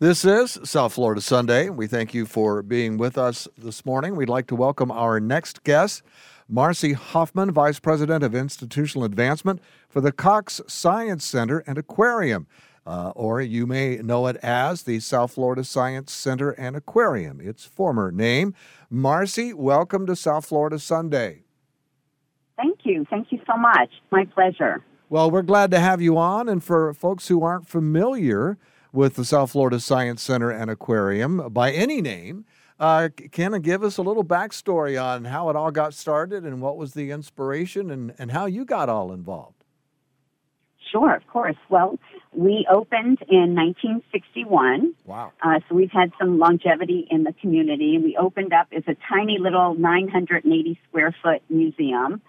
This 0.00 0.24
is 0.24 0.60
South 0.62 0.92
Florida 0.92 1.20
Sunday. 1.20 1.70
We 1.70 1.88
thank 1.88 2.14
you 2.14 2.24
for 2.24 2.62
being 2.62 2.98
with 2.98 3.18
us 3.18 3.48
this 3.58 3.84
morning. 3.84 4.14
We'd 4.14 4.28
like 4.28 4.46
to 4.46 4.54
welcome 4.54 4.92
our 4.92 5.18
next 5.18 5.64
guest, 5.64 6.04
Marcy 6.48 6.92
Hoffman, 6.92 7.50
Vice 7.50 7.80
President 7.80 8.22
of 8.22 8.32
Institutional 8.32 9.04
Advancement 9.04 9.60
for 9.88 10.00
the 10.00 10.12
Cox 10.12 10.60
Science 10.68 11.24
Center 11.24 11.64
and 11.66 11.78
Aquarium, 11.78 12.46
uh, 12.86 13.10
or 13.16 13.40
you 13.40 13.66
may 13.66 13.96
know 13.96 14.28
it 14.28 14.36
as 14.36 14.84
the 14.84 15.00
South 15.00 15.32
Florida 15.32 15.64
Science 15.64 16.12
Center 16.12 16.52
and 16.52 16.76
Aquarium, 16.76 17.40
its 17.40 17.64
former 17.64 18.12
name. 18.12 18.54
Marcy, 18.88 19.52
welcome 19.52 20.06
to 20.06 20.14
South 20.14 20.46
Florida 20.46 20.78
Sunday. 20.78 21.42
Thank 22.56 22.78
you. 22.84 23.04
Thank 23.10 23.32
you 23.32 23.40
so 23.50 23.56
much. 23.56 23.90
My 24.12 24.26
pleasure. 24.26 24.80
Well, 25.08 25.28
we're 25.28 25.42
glad 25.42 25.72
to 25.72 25.80
have 25.80 26.00
you 26.00 26.16
on. 26.16 26.48
And 26.48 26.62
for 26.62 26.94
folks 26.94 27.26
who 27.26 27.42
aren't 27.42 27.66
familiar, 27.66 28.58
with 28.98 29.14
the 29.14 29.24
South 29.24 29.52
Florida 29.52 29.78
Science 29.78 30.20
Center 30.20 30.50
and 30.50 30.68
Aquarium 30.68 31.50
by 31.50 31.70
any 31.70 32.02
name. 32.02 32.44
Uh, 32.80 33.08
can 33.30 33.52
you 33.52 33.60
give 33.60 33.84
us 33.84 33.96
a 33.96 34.02
little 34.02 34.24
backstory 34.24 35.00
on 35.00 35.26
how 35.26 35.48
it 35.50 35.54
all 35.54 35.70
got 35.70 35.94
started 35.94 36.42
and 36.42 36.60
what 36.60 36.76
was 36.76 36.94
the 36.94 37.12
inspiration 37.12 37.92
and, 37.92 38.12
and 38.18 38.32
how 38.32 38.46
you 38.46 38.64
got 38.64 38.88
all 38.88 39.12
involved? 39.12 39.62
Sure, 40.90 41.14
of 41.14 41.24
course. 41.28 41.54
Well, 41.68 42.00
we 42.32 42.66
opened 42.68 43.18
in 43.28 43.54
1961. 43.54 44.94
Wow. 45.06 45.32
Uh, 45.44 45.60
so 45.68 45.76
we've 45.76 45.92
had 45.92 46.10
some 46.18 46.40
longevity 46.40 47.06
in 47.08 47.22
the 47.22 47.34
community. 47.40 48.00
We 48.02 48.16
opened 48.16 48.52
up 48.52 48.66
as 48.76 48.82
a 48.88 48.96
tiny 49.08 49.38
little 49.38 49.76
980 49.76 50.80
square 50.88 51.14
foot 51.22 51.42
museum. 51.48 52.20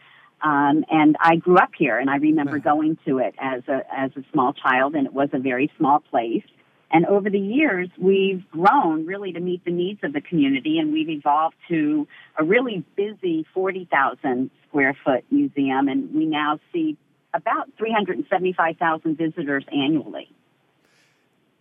Um, 0.44 0.86
and 0.92 1.18
I 1.20 1.38
grew 1.38 1.58
up 1.58 1.72
here, 1.76 1.98
and 1.98 2.12
I 2.12 2.18
remember 2.18 2.60
going 2.60 2.98
to 3.08 3.18
it 3.18 3.34
as 3.40 3.64
a 3.68 3.82
as 3.92 4.12
a 4.16 4.24
small 4.32 4.54
child, 4.54 4.96
and 4.96 5.06
it 5.06 5.14
was 5.14 5.28
a 5.34 5.40
very 5.40 5.70
small 5.78 6.00
place. 6.00 6.44
And 6.92 7.06
over 7.06 7.30
the 7.30 7.40
years, 7.40 7.90
we've 8.00 8.44
grown 8.50 9.06
really 9.06 9.32
to 9.34 9.40
meet 9.40 9.64
the 9.64 9.72
needs 9.72 10.00
of 10.04 10.14
the 10.14 10.22
community, 10.22 10.80
and 10.80 10.92
we've 10.92 11.10
evolved 11.10 11.56
to 11.70 12.08
a 12.38 12.44
really 12.44 12.84
busy 12.96 13.46
40,000 13.54 14.50
square 14.68 14.98
foot 15.06 15.24
museum, 15.30 15.88
and 15.88 16.14
we 16.14 16.26
now 16.26 16.60
see 16.74 16.98
about 17.34 17.70
375,000 17.78 19.18
visitors 19.18 19.64
annually. 19.72 20.32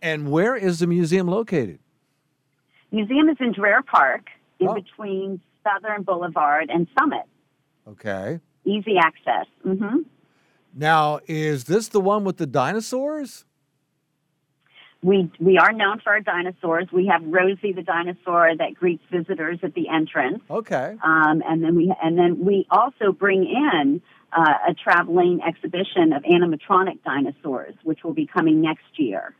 And 0.01 0.31
where 0.31 0.55
is 0.55 0.79
the 0.79 0.87
museum 0.87 1.27
located? 1.27 1.79
Museum 2.91 3.29
is 3.29 3.37
in 3.39 3.53
Dreher 3.53 3.85
Park, 3.85 4.29
in 4.59 4.69
oh. 4.69 4.73
between 4.73 5.41
Southern 5.63 6.03
Boulevard 6.03 6.69
and 6.69 6.87
Summit. 6.97 7.25
Okay. 7.87 8.39
Easy 8.65 8.97
access. 8.97 9.45
Mm-hmm. 9.65 9.99
Now, 10.73 11.19
is 11.27 11.65
this 11.65 11.87
the 11.87 11.99
one 11.99 12.23
with 12.23 12.37
the 12.37 12.47
dinosaurs? 12.47 13.45
We 15.01 15.31
we 15.39 15.57
are 15.57 15.71
known 15.71 15.99
for 15.99 16.11
our 16.11 16.19
dinosaurs. 16.19 16.87
We 16.91 17.07
have 17.07 17.23
Rosie 17.25 17.71
the 17.71 17.83
dinosaur 17.83 18.51
that 18.57 18.73
greets 18.73 19.03
visitors 19.09 19.59
at 19.63 19.73
the 19.73 19.87
entrance. 19.87 20.41
Okay. 20.49 20.97
Um, 21.03 21.41
and 21.47 21.63
then 21.63 21.75
we 21.75 21.93
and 22.03 22.17
then 22.17 22.43
we 22.43 22.67
also 22.69 23.13
bring 23.13 23.45
in 23.45 24.01
uh, 24.33 24.53
a 24.67 24.73
traveling 24.73 25.39
exhibition 25.47 26.11
of 26.11 26.23
animatronic 26.23 27.01
dinosaurs, 27.03 27.75
which 27.83 28.03
will 28.03 28.13
be 28.13 28.25
coming 28.25 28.61
next 28.61 28.97
year. 28.97 29.33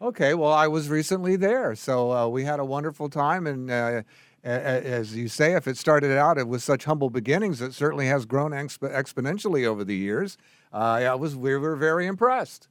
Okay. 0.00 0.34
Well, 0.34 0.52
I 0.52 0.68
was 0.68 0.88
recently 0.88 1.34
there, 1.34 1.74
so 1.74 2.12
uh, 2.12 2.28
we 2.28 2.44
had 2.44 2.60
a 2.60 2.64
wonderful 2.64 3.08
time, 3.08 3.46
and 3.46 3.70
uh, 3.70 4.02
as 4.44 5.16
you 5.16 5.28
say, 5.28 5.54
if 5.54 5.68
it 5.68 5.76
started 5.76 6.16
out 6.16 6.38
it 6.38 6.48
with 6.48 6.62
such 6.62 6.84
humble 6.84 7.10
beginnings, 7.10 7.60
it 7.60 7.74
certainly 7.74 8.06
has 8.06 8.24
grown 8.24 8.50
exp- 8.50 8.92
exponentially 8.92 9.64
over 9.64 9.84
the 9.84 9.96
years. 9.96 10.36
Uh, 10.72 10.76
I 10.76 11.14
was 11.14 11.36
we 11.36 11.56
were 11.56 11.76
very 11.76 12.06
impressed. 12.06 12.68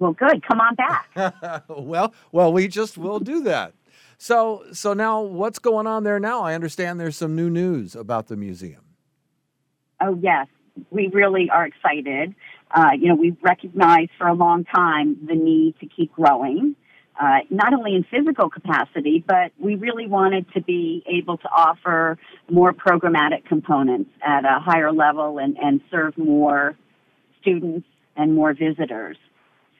Well, 0.00 0.12
good. 0.12 0.42
Come 0.46 0.60
on 0.60 0.74
back. 0.74 1.64
well, 1.68 2.12
well, 2.32 2.52
we 2.52 2.66
just 2.66 2.98
will 2.98 3.20
do 3.20 3.42
that. 3.42 3.74
So, 4.18 4.64
so 4.72 4.92
now 4.94 5.20
what's 5.20 5.58
going 5.58 5.86
on 5.86 6.04
there 6.04 6.18
now? 6.18 6.42
I 6.42 6.54
understand 6.54 6.98
there's 6.98 7.16
some 7.16 7.36
new 7.36 7.48
news 7.48 7.94
about 7.94 8.26
the 8.28 8.36
museum. 8.36 8.82
Oh 10.00 10.18
yes, 10.20 10.46
we 10.90 11.08
really 11.08 11.50
are 11.50 11.66
excited. 11.66 12.34
Uh, 12.70 12.90
you 12.98 13.08
know, 13.08 13.14
we've 13.14 13.36
recognized 13.42 14.10
for 14.16 14.26
a 14.26 14.34
long 14.34 14.64
time 14.64 15.18
the 15.26 15.34
need 15.34 15.74
to 15.80 15.86
keep 15.86 16.14
growing, 16.14 16.76
uh, 17.20 17.38
not 17.50 17.74
only 17.74 17.94
in 17.94 18.04
physical 18.04 18.48
capacity, 18.48 19.22
but 19.26 19.52
we 19.58 19.74
really 19.74 20.06
wanted 20.06 20.46
to 20.54 20.62
be 20.62 21.02
able 21.06 21.36
to 21.36 21.48
offer 21.48 22.16
more 22.50 22.72
programmatic 22.72 23.44
components 23.46 24.10
at 24.22 24.44
a 24.44 24.60
higher 24.60 24.92
level 24.92 25.38
and, 25.38 25.58
and 25.58 25.80
serve 25.90 26.16
more 26.16 26.76
students 27.40 27.86
and 28.16 28.34
more 28.34 28.54
visitors. 28.54 29.16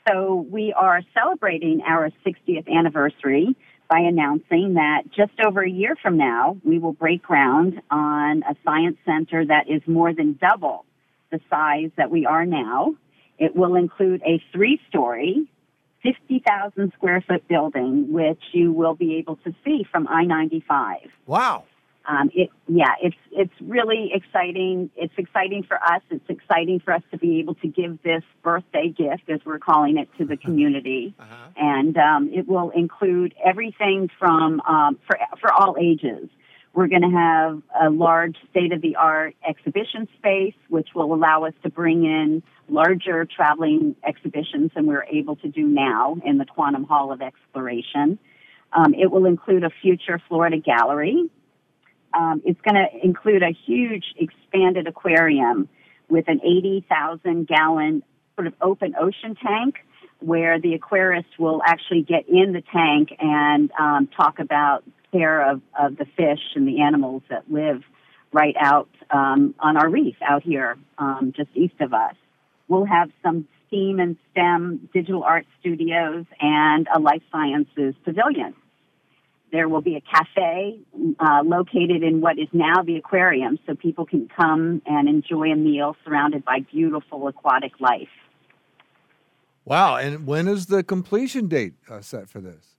So 0.09 0.47
we 0.51 0.73
are 0.77 1.03
celebrating 1.15 1.83
our 1.87 2.11
60th 2.27 2.69
anniversary 2.69 3.57
by 3.89 3.99
announcing 4.01 4.75
that 4.75 5.03
just 5.15 5.33
over 5.45 5.63
a 5.63 5.71
year 5.71 5.97
from 6.01 6.17
now, 6.17 6.57
we 6.65 6.79
will 6.79 6.93
break 6.93 7.23
ground 7.23 7.81
on 7.91 8.43
a 8.45 8.55
science 8.65 8.97
center 9.05 9.45
that 9.45 9.69
is 9.69 9.83
more 9.87 10.15
than 10.15 10.39
double 10.41 10.85
the 11.31 11.41
size 11.51 11.91
that 11.97 12.11
we 12.11 12.25
are 12.25 12.47
now. 12.47 12.95
It 13.39 13.57
will 13.57 13.75
include 13.75 14.23
a 14.23 14.43
three 14.53 14.81
story, 14.89 15.49
50,000 16.03 16.93
square 16.97 17.23
foot 17.27 17.47
building, 17.49 18.13
which 18.13 18.41
you 18.53 18.73
will 18.73 18.95
be 18.95 19.17
able 19.17 19.37
to 19.37 19.55
see 19.65 19.85
from 19.91 20.07
I 20.09 20.25
95. 20.25 20.99
Wow. 21.27 21.65
Um, 22.07 22.31
it, 22.35 22.51
yeah, 22.67 22.95
it's 23.03 23.17
it's 23.31 23.53
really 23.61 24.11
exciting. 24.15 24.91
It's 24.97 25.13
exciting 25.17 25.63
for 25.63 25.77
us. 25.83 26.03
It's 26.11 26.29
exciting 26.29 26.81
for 26.81 26.95
us 26.95 27.03
to 27.11 27.19
be 27.19 27.39
able 27.41 27.55
to 27.57 27.69
give 27.69 28.03
this 28.03 28.23
birthday 28.43 28.89
gift, 28.89 29.29
as 29.29 29.41
we're 29.45 29.59
calling 29.59 29.99
it, 29.99 30.09
to 30.19 30.25
the 30.25 30.37
community, 30.37 31.15
uh-huh. 31.19 31.37
and 31.57 31.97
um, 31.99 32.31
it 32.33 32.49
will 32.49 32.71
include 32.71 33.35
everything 33.45 34.09
from 34.19 34.61
um, 34.63 34.99
for 35.07 35.19
for 35.41 35.53
all 35.53 35.77
ages. 35.79 36.29
We're 36.73 36.89
going 36.89 37.03
to 37.03 37.11
have 37.11 37.63
a 37.83 37.91
large 37.91 38.37
state 38.51 38.73
of 38.73 38.81
the 38.81 38.95
art 38.97 39.35
exhibition 39.47 40.09
space, 40.19 40.55
which 40.69 40.91
will 40.95 41.13
allow 41.13 41.45
us 41.45 41.53
to 41.65 41.69
bring 41.69 42.05
in 42.05 42.45
larger 42.69 43.25
traveling 43.25 43.97
exhibitions 44.07 44.71
than 44.75 44.87
we're 44.87 45.05
able 45.05 45.35
to 45.37 45.49
do 45.49 45.67
now 45.67 46.17
in 46.25 46.39
the 46.39 46.45
Quantum 46.47 46.85
Hall 46.85 47.13
of 47.13 47.21
Exploration. 47.21 48.19
Um, 48.73 48.95
it 48.95 49.11
will 49.11 49.27
include 49.27 49.65
a 49.65 49.71
future 49.83 50.23
Florida 50.29 50.59
gallery 50.59 51.29
um, 52.15 52.43
it's 52.45 52.61
going 52.63 52.75
to 52.75 52.87
include 53.05 53.43
a 53.43 53.53
huge 53.67 54.05
expanded 54.17 54.87
aquarium 54.87 55.69
with 56.09 56.27
an 56.29 56.41
80,000 56.45 57.47
gallon 57.47 58.03
sort 58.37 58.47
of 58.47 58.55
open 58.61 58.95
ocean 58.99 59.37
tank 59.37 59.77
where 60.19 60.61
the 60.61 60.79
aquarist 60.79 61.39
will 61.39 61.63
actually 61.65 62.03
get 62.03 62.29
in 62.29 62.53
the 62.53 62.63
tank 62.73 63.11
and 63.19 63.71
um, 63.79 64.09
talk 64.17 64.39
about 64.39 64.85
care 65.13 65.51
of, 65.51 65.61
of 65.79 65.97
the 65.97 66.05
fish 66.17 66.41
and 66.55 66.69
the 66.69 66.81
animals 66.83 67.23
that 67.31 67.51
live 67.51 67.83
right 68.33 68.55
out 68.61 68.89
um, 69.11 69.55
on 69.59 69.77
our 69.77 69.89
reef 69.89 70.17
out 70.23 70.43
here 70.43 70.77
um, 70.99 71.33
just 71.37 71.49
east 71.55 71.81
of 71.81 71.93
us. 71.93 72.15
We'll 72.69 72.85
have 72.85 73.11
some 73.23 73.49
STEAM 73.67 73.99
and 73.99 74.17
STEM 74.31 74.89
digital 74.93 75.25
art 75.25 75.47
studios 75.61 76.27
and 76.41 76.87
a 76.95 77.01
life 77.01 77.23
sciences 77.33 77.95
pavilion. 78.05 78.55
There 79.53 79.69
will 79.69 79.81
be 79.81 79.97
a 79.97 80.01
cafe 80.01 80.79
uh, 81.19 81.43
located 81.45 82.03
in 82.03 82.21
what 82.21 82.39
is 82.39 82.49
now 82.53 82.83
the 82.83 82.97
aquarium, 82.97 83.59
so 83.67 83.75
people 83.75 84.07
can 84.07 84.29
come 84.35 84.81
and 84.87 85.09
enjoy 85.09 85.51
a 85.51 85.57
meal 85.57 85.97
surrounded 86.05 86.45
by 86.45 86.61
beautiful 86.71 87.27
aquatic 87.27 87.73
life. 87.81 88.09
Wow! 89.65 89.97
And 89.97 90.27
when 90.27 90.47
is 90.47 90.67
the 90.67 90.83
completion 90.83 91.49
date 91.49 91.75
uh, 91.89 92.01
set 92.01 92.29
for 92.29 92.41
this? 92.41 92.77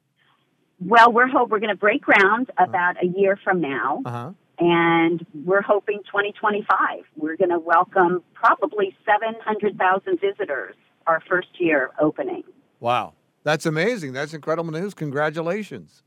Well, 0.80 1.12
we're 1.12 1.28
hope 1.28 1.50
we're 1.50 1.60
going 1.60 1.70
to 1.70 1.76
break 1.76 2.02
ground 2.02 2.50
uh-huh. 2.52 2.66
about 2.68 2.98
uh-huh. 2.98 3.08
a 3.16 3.20
year 3.20 3.38
from 3.44 3.62
now, 3.62 4.02
uh-huh. 4.06 4.32
and 4.60 5.26
we're 5.46 5.62
hoping 5.62 6.00
2025. 6.06 7.04
We're 7.18 7.38
going 7.38 7.50
to 7.50 7.60
welcome 7.60 8.24
probably 8.34 8.96
700,000 9.06 10.20
visitors 10.20 10.76
our 11.06 11.22
first 11.30 11.50
year 11.60 11.92
opening. 12.00 12.44
Wow, 12.80 13.14
that's 13.44 13.66
amazing! 13.66 14.14
That's 14.14 14.34
incredible 14.34 14.72
news. 14.72 14.94
Congratulations. 14.94 16.04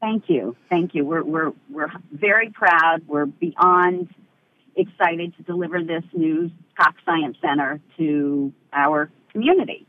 Thank 0.00 0.24
you. 0.28 0.56
Thank 0.68 0.94
you. 0.94 1.04
We're, 1.04 1.24
we're, 1.24 1.52
we're 1.70 1.90
very 2.12 2.50
proud. 2.50 3.02
We're 3.06 3.26
beyond 3.26 4.08
excited 4.76 5.36
to 5.36 5.42
deliver 5.42 5.82
this 5.82 6.04
new 6.12 6.50
Cox 6.78 6.96
Science 7.04 7.36
Center 7.42 7.80
to 7.98 8.52
our 8.72 9.10
community. 9.32 9.86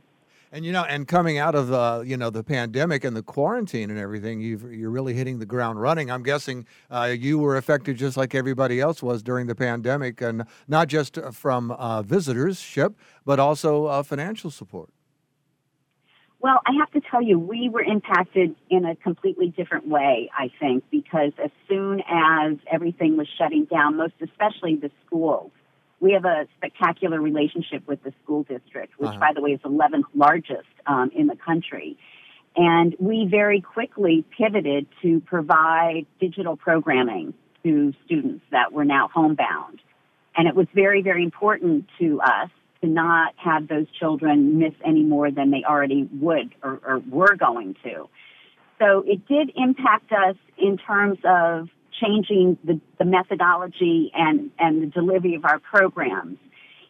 And 0.51 0.65
you 0.65 0.71
know, 0.71 0.83
and 0.83 1.07
coming 1.07 1.37
out 1.37 1.53
of 1.53 1.71
uh, 1.71 2.01
you 2.03 2.17
know 2.17 2.31
the 2.31 2.43
pandemic 2.43 3.03
and 3.03 3.15
the 3.15 3.21
quarantine 3.21 3.91
and 3.91 3.99
everything, 3.99 4.41
you 4.41 4.57
are 4.57 4.89
really 4.89 5.13
hitting 5.13 5.37
the 5.37 5.45
ground 5.45 5.79
running. 5.79 6.09
I'm 6.09 6.23
guessing 6.23 6.65
uh, 6.89 7.15
you 7.15 7.37
were 7.37 7.55
affected 7.55 7.97
just 7.97 8.17
like 8.17 8.33
everybody 8.33 8.79
else 8.79 9.03
was 9.03 9.21
during 9.21 9.45
the 9.45 9.53
pandemic, 9.53 10.21
and 10.21 10.45
not 10.67 10.87
just 10.87 11.19
from 11.33 11.69
uh, 11.71 12.01
visitorship, 12.01 12.95
but 13.25 13.39
also 13.39 13.85
uh, 13.85 14.01
financial 14.01 14.49
support. 14.49 14.89
Well, 16.41 16.61
I 16.65 16.71
have 16.79 16.91
to 16.91 17.01
tell 17.01 17.21
you, 17.21 17.37
we 17.37 17.67
were 17.67 17.81
impacted 17.81 18.55
in 18.69 18.85
a 18.85 18.95
completely 18.95 19.49
different 19.49 19.87
way, 19.87 20.29
I 20.37 20.49
think, 20.59 20.85
because 20.89 21.33
as 21.43 21.51
soon 21.67 22.01
as 22.09 22.53
everything 22.71 23.17
was 23.17 23.27
shutting 23.37 23.65
down, 23.65 23.97
most 23.97 24.13
especially 24.21 24.77
the 24.77 24.89
schools, 25.05 25.51
we 25.99 26.13
have 26.13 26.23
a 26.23 26.47
spectacular 26.55 27.19
relationship 27.19 27.85
with 27.87 28.01
the 28.03 28.13
school 28.23 28.43
district, 28.43 28.93
which, 28.97 29.09
uh-huh. 29.09 29.19
by 29.19 29.31
the 29.35 29.41
way, 29.41 29.51
is 29.51 29.59
the 29.61 29.69
11th 29.69 30.05
largest 30.15 30.69
um, 30.87 31.11
in 31.13 31.27
the 31.27 31.35
country. 31.35 31.97
And 32.55 32.95
we 32.99 33.27
very 33.29 33.59
quickly 33.59 34.23
pivoted 34.37 34.87
to 35.01 35.19
provide 35.19 36.05
digital 36.21 36.55
programming 36.55 37.33
to 37.63 37.93
students 38.05 38.45
that 38.51 38.71
were 38.71 38.85
now 38.85 39.09
homebound. 39.13 39.81
And 40.37 40.47
it 40.47 40.55
was 40.55 40.67
very, 40.73 41.01
very 41.01 41.23
important 41.23 41.89
to 41.99 42.21
us 42.21 42.49
to 42.81 42.87
not 42.87 43.33
have 43.37 43.67
those 43.67 43.87
children 43.99 44.57
miss 44.57 44.73
any 44.85 45.03
more 45.03 45.31
than 45.31 45.51
they 45.51 45.63
already 45.67 46.07
would 46.13 46.55
or, 46.63 46.79
or 46.85 46.99
were 47.09 47.35
going 47.35 47.75
to. 47.83 48.09
So 48.79 49.03
it 49.05 49.27
did 49.27 49.51
impact 49.55 50.11
us 50.11 50.35
in 50.57 50.77
terms 50.77 51.19
of 51.25 51.67
changing 52.01 52.57
the, 52.63 52.79
the 52.97 53.05
methodology 53.05 54.11
and, 54.13 54.51
and 54.57 54.83
the 54.83 54.87
delivery 54.87 55.35
of 55.35 55.43
our 55.43 55.59
programs. 55.59 56.37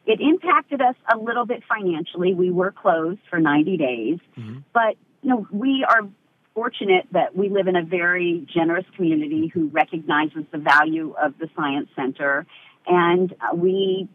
It 0.05 0.19
impacted 0.21 0.81
us 0.81 0.95
a 1.11 1.17
little 1.17 1.45
bit 1.45 1.63
financially. 1.67 2.33
We 2.33 2.51
were 2.51 2.71
closed 2.71 3.19
for 3.29 3.39
90 3.39 3.77
days, 3.77 4.19
mm-hmm. 4.37 4.59
but 4.73 4.95
you 5.21 5.29
know, 5.29 5.47
we 5.51 5.85
are 5.87 6.07
fortunate 6.53 7.07
that 7.11 7.35
we 7.35 7.49
live 7.49 7.67
in 7.67 7.75
a 7.75 7.83
very 7.83 8.47
generous 8.53 8.85
community 8.95 9.51
who 9.53 9.67
recognizes 9.67 10.45
the 10.51 10.57
value 10.57 11.13
of 11.21 11.37
the 11.39 11.49
Science 11.55 11.89
Center, 11.95 12.45
and 12.87 13.33
we 13.53 14.09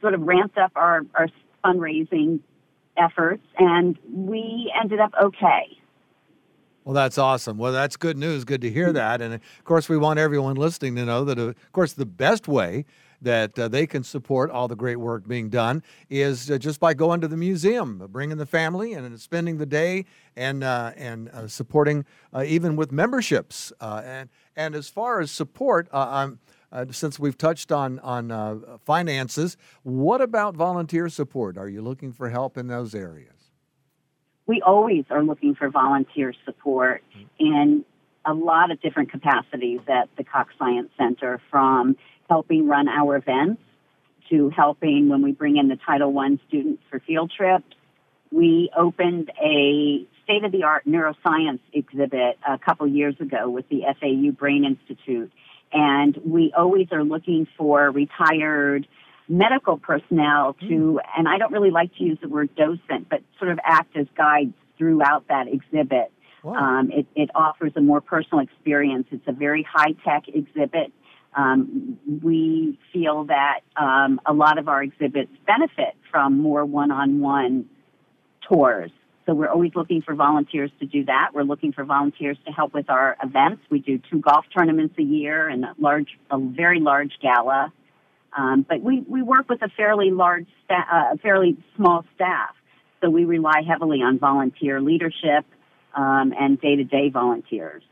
sort 0.00 0.14
of 0.14 0.22
ramped 0.22 0.58
up 0.58 0.72
our, 0.76 1.02
our 1.14 1.28
fundraising 1.64 2.40
efforts, 2.96 3.44
and 3.58 3.98
we 4.12 4.72
ended 4.80 5.00
up 5.00 5.12
okay. 5.22 5.78
Well, 6.84 6.94
that's 6.94 7.18
awesome. 7.18 7.58
Well, 7.58 7.72
that's 7.72 7.96
good 7.96 8.16
news. 8.16 8.44
Good 8.44 8.62
to 8.62 8.70
hear 8.70 8.94
that. 8.94 9.20
And 9.20 9.34
of 9.34 9.64
course, 9.64 9.90
we 9.90 9.98
want 9.98 10.18
everyone 10.18 10.56
listening 10.56 10.96
to 10.96 11.04
know 11.04 11.22
that, 11.24 11.38
uh, 11.38 11.48
of 11.48 11.72
course, 11.72 11.92
the 11.92 12.06
best 12.06 12.48
way 12.48 12.86
that 13.20 13.58
uh, 13.58 13.68
they 13.68 13.86
can 13.86 14.02
support 14.02 14.50
all 14.50 14.68
the 14.68 14.76
great 14.76 14.96
work 14.96 15.28
being 15.28 15.50
done 15.50 15.82
is 16.08 16.50
uh, 16.50 16.56
just 16.56 16.80
by 16.80 16.94
going 16.94 17.20
to 17.20 17.28
the 17.28 17.36
museum, 17.36 18.06
bringing 18.10 18.38
the 18.38 18.46
family 18.46 18.94
and 18.94 19.20
spending 19.20 19.58
the 19.58 19.66
day 19.66 20.06
and 20.34 20.64
uh, 20.64 20.92
and 20.96 21.28
uh, 21.28 21.46
supporting 21.46 22.06
uh, 22.32 22.44
even 22.46 22.74
with 22.74 22.90
memberships. 22.90 23.70
and 23.80 24.30
and 24.56 24.74
as 24.74 24.88
far 24.88 25.20
as 25.20 25.30
support, 25.30 25.88
I'm 25.92 26.38
uh, 26.70 26.86
since 26.90 27.18
we've 27.18 27.38
touched 27.38 27.72
on 27.72 27.98
on 28.00 28.30
uh, 28.30 28.56
finances, 28.84 29.56
what 29.82 30.20
about 30.20 30.54
volunteer 30.54 31.08
support? 31.08 31.56
Are 31.56 31.68
you 31.68 31.82
looking 31.82 32.12
for 32.12 32.28
help 32.28 32.56
in 32.56 32.66
those 32.66 32.94
areas? 32.94 33.50
We 34.46 34.62
always 34.62 35.04
are 35.10 35.22
looking 35.22 35.54
for 35.54 35.68
volunteer 35.68 36.34
support 36.44 37.02
mm-hmm. 37.16 37.26
in 37.38 37.84
a 38.24 38.34
lot 38.34 38.70
of 38.70 38.80
different 38.80 39.10
capacities 39.10 39.80
at 39.88 40.08
the 40.16 40.24
Cox 40.24 40.52
Science 40.58 40.90
Center, 40.98 41.40
from 41.50 41.96
helping 42.28 42.66
run 42.66 42.88
our 42.88 43.16
events 43.16 43.62
to 44.30 44.50
helping 44.50 45.08
when 45.08 45.22
we 45.22 45.32
bring 45.32 45.56
in 45.56 45.68
the 45.68 45.78
Title 45.86 46.16
I 46.18 46.38
students 46.48 46.82
for 46.90 47.00
field 47.00 47.32
trips. 47.34 47.64
We 48.30 48.70
opened 48.76 49.30
a 49.42 50.06
state 50.24 50.44
of 50.44 50.52
the 50.52 50.64
art 50.64 50.84
neuroscience 50.86 51.60
exhibit 51.72 52.38
a 52.46 52.58
couple 52.58 52.86
years 52.86 53.14
ago 53.20 53.48
with 53.48 53.66
the 53.70 53.82
FAU 53.98 54.32
Brain 54.32 54.64
Institute 54.66 55.32
and 55.72 56.16
we 56.24 56.52
always 56.56 56.88
are 56.92 57.04
looking 57.04 57.46
for 57.56 57.90
retired 57.90 58.86
medical 59.28 59.76
personnel 59.76 60.54
to, 60.54 60.66
mm. 60.66 60.98
and 61.16 61.28
I 61.28 61.38
don't 61.38 61.52
really 61.52 61.70
like 61.70 61.94
to 61.96 62.04
use 62.04 62.18
the 62.22 62.28
word 62.28 62.54
docent, 62.56 63.08
but 63.08 63.20
sort 63.38 63.50
of 63.50 63.58
act 63.64 63.96
as 63.96 64.06
guides 64.16 64.54
throughout 64.76 65.28
that 65.28 65.46
exhibit. 65.48 66.12
Wow. 66.42 66.54
Um, 66.54 66.90
it, 66.92 67.06
it, 67.14 67.30
offers 67.34 67.72
a 67.76 67.80
more 67.80 68.00
personal 68.00 68.40
experience. 68.40 69.06
It's 69.10 69.26
a 69.26 69.32
very 69.32 69.66
high 69.68 69.92
tech 70.04 70.28
exhibit. 70.28 70.92
Um, 71.36 71.98
we 72.22 72.78
feel 72.92 73.24
that 73.24 73.60
um, 73.76 74.20
a 74.24 74.32
lot 74.32 74.56
of 74.56 74.68
our 74.68 74.82
exhibits 74.82 75.32
benefit 75.46 75.96
from 76.10 76.38
more 76.38 76.64
one 76.64 76.90
on 76.90 77.20
one 77.20 77.68
tours 78.48 78.92
so 79.28 79.34
we're 79.34 79.50
always 79.50 79.72
looking 79.74 80.00
for 80.00 80.14
volunteers 80.14 80.70
to 80.80 80.86
do 80.86 81.04
that. 81.04 81.32
We're 81.34 81.42
looking 81.42 81.74
for 81.74 81.84
volunteers 81.84 82.38
to 82.46 82.50
help 82.50 82.72
with 82.72 82.88
our 82.88 83.14
events. 83.22 83.60
We 83.68 83.80
do 83.80 84.00
two 84.10 84.20
golf 84.20 84.46
tournaments 84.56 84.94
a 84.98 85.02
year 85.02 85.50
and 85.50 85.66
a 85.66 85.74
large, 85.78 86.08
a 86.30 86.38
very 86.38 86.80
large 86.80 87.12
gala. 87.20 87.70
Um, 88.34 88.64
but 88.66 88.80
we, 88.80 89.04
we 89.06 89.22
work 89.22 89.50
with 89.50 89.60
a 89.60 89.68
fairly 89.76 90.10
large, 90.10 90.46
sta- 90.64 90.86
uh, 90.90 91.16
fairly 91.20 91.58
small 91.76 92.06
staff. 92.14 92.54
So 93.02 93.10
we 93.10 93.26
rely 93.26 93.60
heavily 93.68 93.98
on 93.98 94.18
volunteer 94.18 94.80
leadership 94.80 95.44
um, 95.94 96.32
and 96.38 96.58
day-to-day 96.58 97.10
volunteers. 97.10 97.82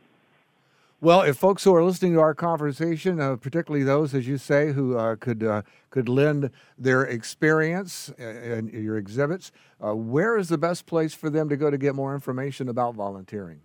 Well, 1.02 1.20
if 1.20 1.36
folks 1.36 1.62
who 1.62 1.74
are 1.74 1.84
listening 1.84 2.14
to 2.14 2.20
our 2.20 2.34
conversation, 2.34 3.20
uh, 3.20 3.36
particularly 3.36 3.84
those, 3.84 4.14
as 4.14 4.26
you 4.26 4.38
say, 4.38 4.72
who 4.72 4.96
uh, 4.96 5.16
could 5.16 5.42
uh, 5.42 5.62
could 5.90 6.08
lend 6.08 6.50
their 6.78 7.02
experience 7.02 8.10
and 8.18 8.72
your 8.72 8.96
exhibits, 8.96 9.52
uh, 9.84 9.94
where 9.94 10.38
is 10.38 10.48
the 10.48 10.56
best 10.56 10.86
place 10.86 11.12
for 11.12 11.28
them 11.28 11.50
to 11.50 11.56
go 11.56 11.70
to 11.70 11.76
get 11.76 11.94
more 11.94 12.14
information 12.14 12.70
about 12.70 12.94
volunteering? 12.94 13.60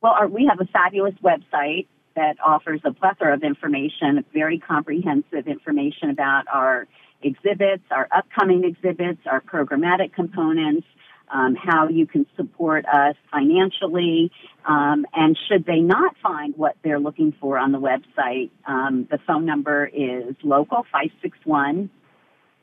Well, 0.00 0.12
our, 0.12 0.26
we 0.26 0.46
have 0.46 0.60
a 0.60 0.70
fabulous 0.70 1.14
website 1.22 1.88
that 2.16 2.36
offers 2.44 2.80
a 2.84 2.92
plethora 2.92 3.34
of 3.34 3.42
information, 3.42 4.24
very 4.32 4.58
comprehensive 4.58 5.46
information 5.46 6.08
about 6.08 6.44
our 6.50 6.86
exhibits, 7.22 7.82
our 7.90 8.08
upcoming 8.12 8.64
exhibits, 8.64 9.20
our 9.26 9.42
programmatic 9.42 10.14
components 10.14 10.86
um, 11.32 11.54
how 11.54 11.88
you 11.88 12.06
can 12.06 12.26
support 12.36 12.84
us 12.86 13.16
financially. 13.30 14.30
Um, 14.66 15.06
and 15.14 15.38
should 15.48 15.66
they 15.66 15.80
not 15.80 16.16
find 16.22 16.54
what 16.56 16.76
they're 16.82 17.00
looking 17.00 17.34
for 17.40 17.58
on 17.58 17.72
the 17.72 17.80
website, 17.80 18.50
um, 18.66 19.06
the 19.10 19.18
phone 19.26 19.44
number 19.44 19.86
is 19.86 20.34
local 20.42 20.84
561 20.90 21.90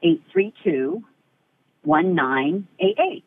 832 0.04 1.04
1988. 1.84 3.24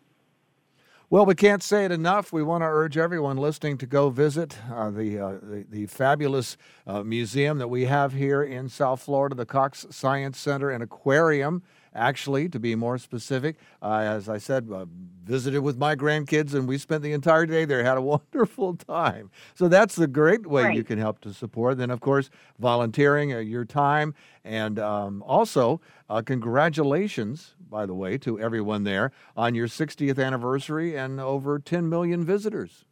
Well, 1.11 1.27
we 1.27 1.35
can't 1.35 1.63
say 1.63 1.85
it 1.85 1.93
enough. 1.93 2.33
We 2.33 2.43
want 2.43 2.63
to 2.63 2.67
urge 2.67 2.97
everyone 2.97 3.37
listening 3.37 3.79
to 3.79 3.87
go 3.87 4.11
visit 4.11 4.59
uh, 4.73 4.91
the, 4.91 5.19
uh, 5.19 5.33
the, 5.43 5.65
the 5.71 5.87
fabulous 5.87 6.57
uh, 6.87 7.03
museum 7.03 7.59
that 7.59 7.69
we 7.69 7.85
have 7.85 8.15
here 8.15 8.43
in 8.43 8.69
South 8.69 9.03
Florida, 9.03 9.37
the 9.37 9.47
Cox 9.47 9.87
Science 9.91 10.39
Center 10.39 10.71
and 10.71 10.83
Aquarium 10.83 11.63
actually, 11.95 12.49
to 12.49 12.59
be 12.59 12.75
more 12.75 12.99
specific. 12.99 13.57
Uh, 13.83 13.99
as 13.99 14.29
I 14.29 14.39
said, 14.39 14.69
uh, 14.73 14.87
visited 15.25 15.61
with 15.61 15.79
my 15.79 15.97
grandkids 15.97 16.55
and 16.55 16.69
we 16.69 16.79
spent 16.79 17.03
the 17.03 17.13
entire 17.13 17.47
day 17.47 17.65
there, 17.65 17.83
had 17.85 17.97
a 17.97 18.03
wonderful 18.35 18.75
time. 18.77 19.31
So 19.55 19.69
that's 19.69 19.95
the 19.95 20.07
great 20.07 20.47
way 20.47 20.65
right. 20.65 20.77
you 20.77 20.85
can 20.85 20.99
help 20.99 21.21
to 21.21 21.33
support. 21.33 21.79
Then, 21.79 21.91
of 21.91 22.01
course, 22.01 22.31
volunteering 22.59 23.33
uh, 23.33 23.39
your 23.39 23.65
time. 23.65 24.15
And 24.45 24.79
um, 24.79 25.23
also, 25.27 25.81
uh, 26.11 26.23
congratulations, 26.23 27.55
by 27.71 27.87
the 27.87 27.95
way, 27.95 28.19
to 28.19 28.39
everyone 28.39 28.85
there 28.85 29.13
on 29.37 29.55
your 29.55 29.69
60th 29.69 30.23
anniversary 30.25 30.97
and 30.97 31.21
over 31.21 31.59
10 31.59 31.89
million 31.89 32.25
visitors. 32.25 32.85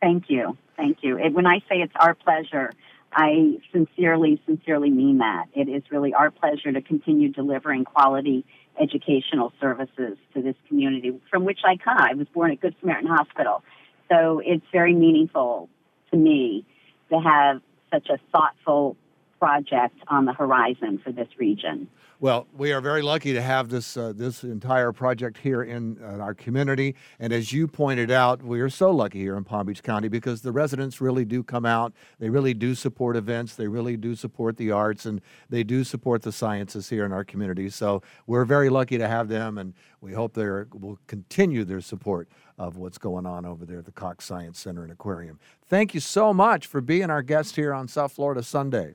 Thank 0.00 0.24
you. 0.28 0.56
Thank 0.76 0.98
you. 1.02 1.16
It, 1.16 1.32
when 1.32 1.46
I 1.46 1.58
say 1.68 1.76
it's 1.76 1.92
our 2.00 2.14
pleasure, 2.14 2.72
I 3.14 3.58
sincerely, 3.72 4.40
sincerely 4.46 4.90
mean 4.90 5.18
that. 5.18 5.46
It 5.54 5.68
is 5.68 5.82
really 5.90 6.14
our 6.14 6.30
pleasure 6.30 6.72
to 6.72 6.80
continue 6.80 7.30
delivering 7.30 7.84
quality 7.84 8.44
educational 8.80 9.52
services 9.60 10.16
to 10.34 10.42
this 10.42 10.56
community 10.68 11.20
from 11.30 11.44
which 11.44 11.60
I 11.64 11.76
come. 11.76 11.98
I 11.98 12.14
was 12.14 12.26
born 12.28 12.52
at 12.52 12.60
Good 12.60 12.74
Samaritan 12.80 13.10
Hospital. 13.10 13.62
So 14.10 14.40
it's 14.44 14.64
very 14.72 14.94
meaningful 14.94 15.68
to 16.10 16.16
me 16.16 16.64
to 17.10 17.18
have 17.20 17.60
such 17.92 18.08
a 18.08 18.18
thoughtful 18.32 18.96
project 19.42 19.98
on 20.06 20.24
the 20.24 20.32
horizon 20.32 21.00
for 21.02 21.10
this 21.10 21.26
region. 21.36 21.88
Well, 22.20 22.46
we 22.56 22.72
are 22.72 22.80
very 22.80 23.02
lucky 23.02 23.32
to 23.32 23.42
have 23.42 23.68
this 23.68 23.96
uh, 23.96 24.12
this 24.14 24.44
entire 24.44 24.92
project 24.92 25.36
here 25.36 25.64
in 25.64 25.98
uh, 26.00 26.18
our 26.18 26.32
community, 26.32 26.94
and 27.18 27.32
as 27.32 27.52
you 27.52 27.66
pointed 27.66 28.12
out, 28.12 28.40
we 28.44 28.60
are 28.60 28.70
so 28.70 28.92
lucky 28.92 29.18
here 29.18 29.36
in 29.36 29.42
Palm 29.42 29.66
Beach 29.66 29.82
County 29.82 30.06
because 30.06 30.42
the 30.42 30.52
residents 30.52 31.00
really 31.00 31.24
do 31.24 31.42
come 31.42 31.66
out. 31.66 31.92
They 32.20 32.30
really 32.30 32.54
do 32.54 32.76
support 32.76 33.16
events. 33.16 33.56
They 33.56 33.66
really 33.66 33.96
do 33.96 34.14
support 34.14 34.56
the 34.56 34.70
arts, 34.70 35.06
and 35.06 35.20
they 35.50 35.64
do 35.64 35.82
support 35.82 36.22
the 36.22 36.30
sciences 36.30 36.88
here 36.88 37.04
in 37.04 37.10
our 37.10 37.24
community. 37.24 37.68
So 37.68 38.00
we're 38.28 38.44
very 38.44 38.68
lucky 38.68 38.96
to 38.98 39.08
have 39.08 39.26
them, 39.26 39.58
and 39.58 39.74
we 40.00 40.12
hope 40.12 40.34
they 40.34 40.46
will 40.46 41.00
continue 41.08 41.64
their 41.64 41.80
support 41.80 42.28
of 42.58 42.76
what's 42.76 42.98
going 42.98 43.26
on 43.26 43.44
over 43.44 43.66
there 43.66 43.78
at 43.78 43.86
the 43.86 43.90
Cox 43.90 44.24
Science 44.24 44.60
Center 44.60 44.84
and 44.84 44.92
Aquarium. 44.92 45.40
Thank 45.66 45.94
you 45.94 46.00
so 46.00 46.32
much 46.32 46.68
for 46.68 46.80
being 46.80 47.10
our 47.10 47.22
guest 47.22 47.56
here 47.56 47.74
on 47.74 47.88
South 47.88 48.12
Florida 48.12 48.44
Sunday. 48.44 48.94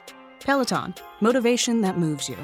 Peloton, 0.43 0.95
motivation 1.19 1.81
that 1.81 1.99
moves 1.99 2.27
you. 2.27 2.35